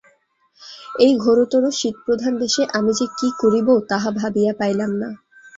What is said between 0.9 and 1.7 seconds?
এই ঘোরতর